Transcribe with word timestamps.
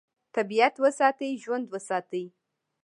طبیعت 0.35 0.75
وساتئ، 0.83 1.31
ژوند 1.43 1.65
وساتئ. 1.73 2.25